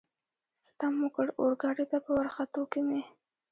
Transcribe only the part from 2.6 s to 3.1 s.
کې مې.